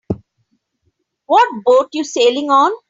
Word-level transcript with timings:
What 1.27 1.47
boat 1.63 1.89
you 1.93 2.03
sailing 2.03 2.49
on? 2.49 2.71